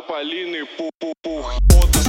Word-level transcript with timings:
тополиный 0.00 0.64
пух-пух-пух. 0.76 1.99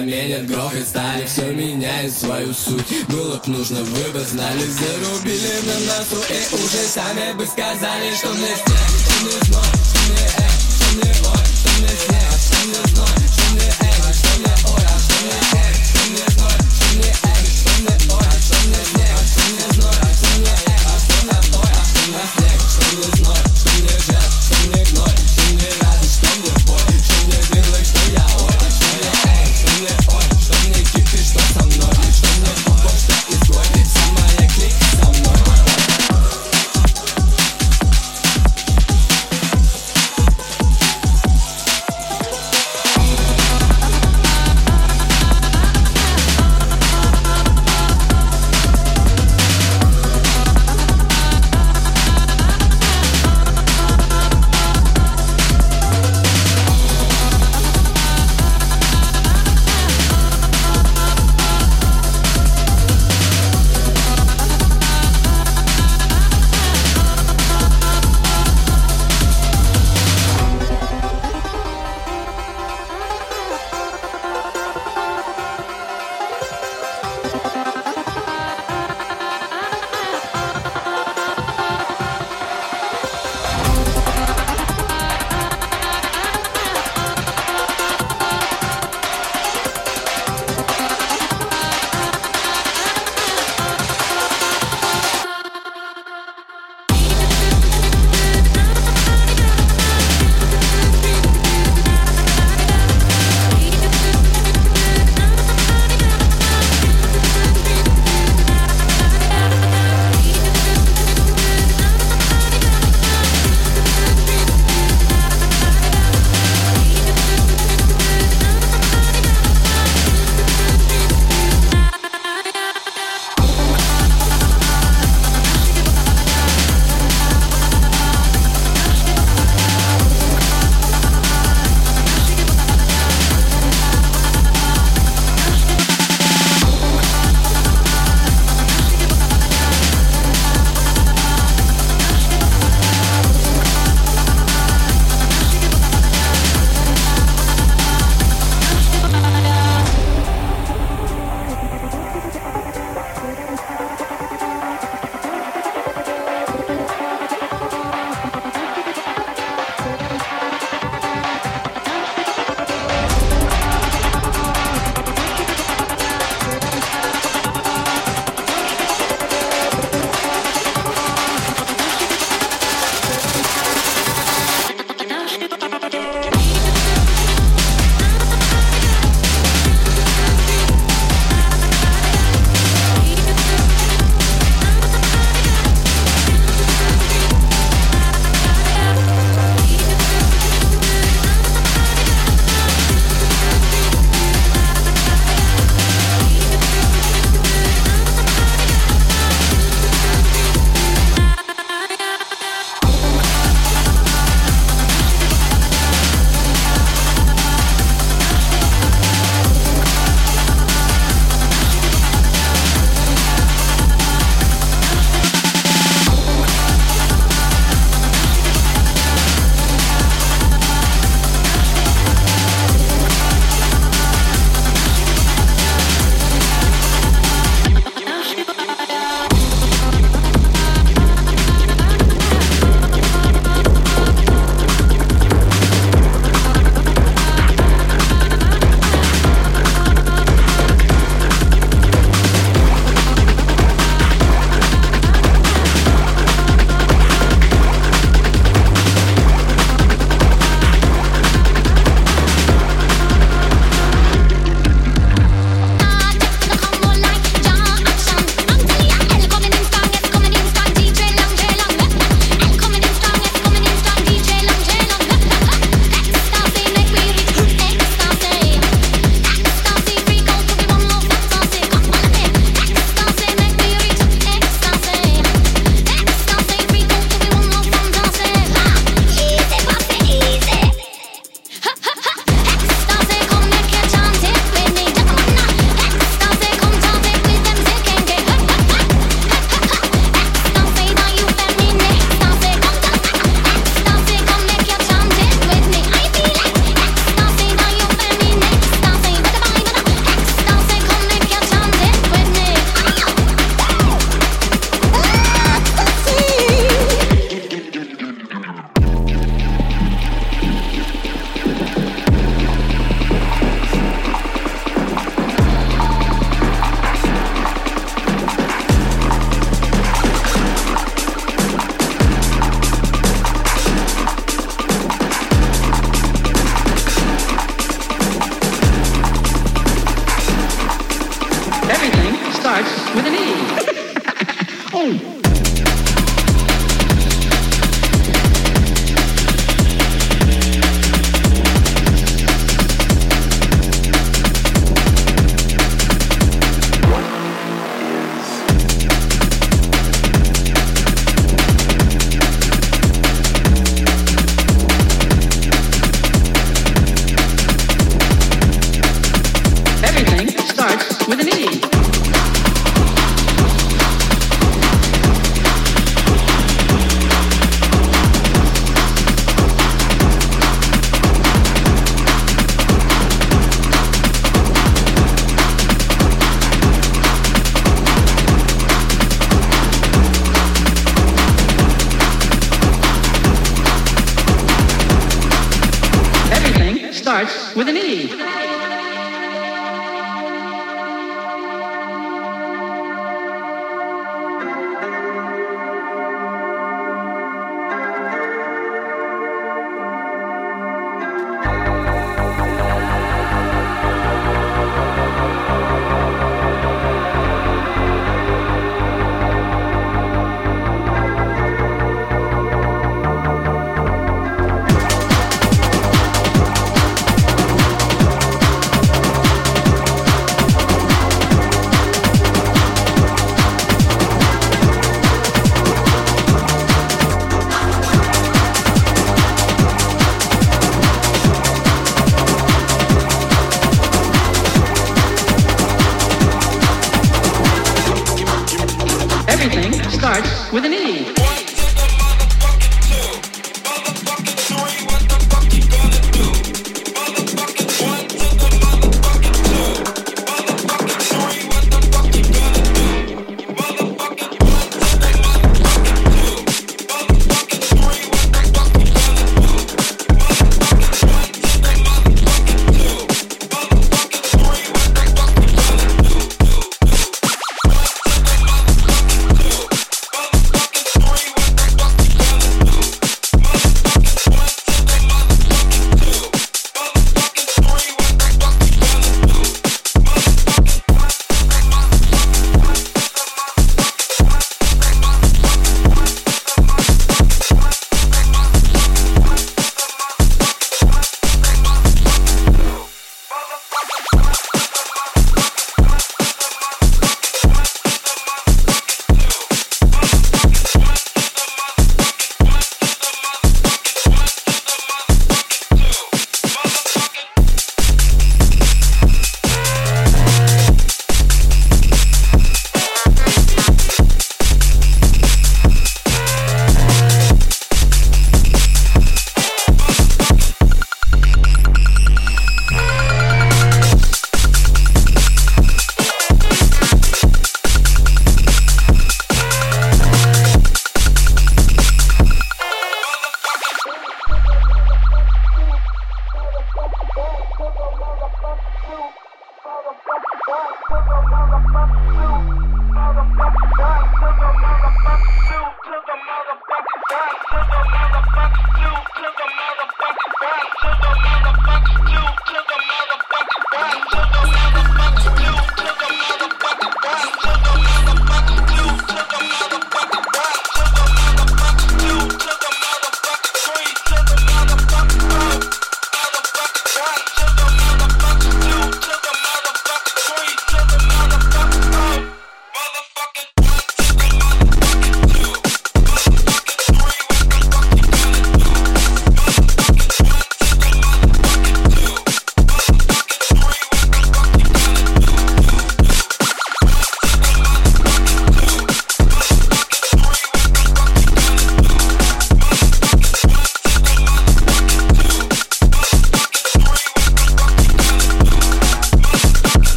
Заменят 0.00 0.46
грохот 0.46 0.88
Стали 0.88 1.26
все 1.26 1.52
меняет 1.52 2.16
свою 2.16 2.54
суть. 2.54 3.06
Было 3.08 3.36
б 3.36 3.42
нужно, 3.48 3.80
вы 3.82 4.10
бы 4.12 4.20
знали 4.20 4.64
Зарубили 4.64 5.60
на 5.66 5.78
носу. 5.80 6.16
И 6.30 6.54
уже 6.54 6.88
сами 6.88 7.34
бы 7.34 7.44
сказали 7.44 8.14
Что 8.14 8.30
мне 8.30 8.46
снег, 8.46 8.78
что 9.04 9.24
мне 9.24 9.32
зной, 9.42 9.62
что 9.84 10.00
мне 10.08 10.24
э, 10.24 10.48
что 10.72 10.94
мне 10.94 11.12
ой, 11.28 11.44
что 11.54 11.80
мне 11.80 11.88
снег, 11.88 12.32
что 12.40 12.66
мне 12.66 12.94
зной 12.94 13.29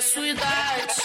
sua 0.00 0.28
idade. 0.28 0.97